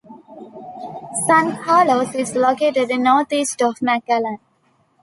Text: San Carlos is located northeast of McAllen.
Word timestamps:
San 1.27 1.57
Carlos 1.61 2.15
is 2.15 2.35
located 2.35 2.89
northeast 2.97 3.61
of 3.61 3.75
McAllen. 3.81 4.39